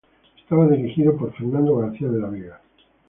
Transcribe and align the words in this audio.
Estaba 0.39 0.67
dirigido 0.67 1.15
por 1.15 1.31
Fernando 1.33 1.75
García 1.75 2.09
de 2.09 2.19
la 2.19 2.27
Vega. 2.29 2.59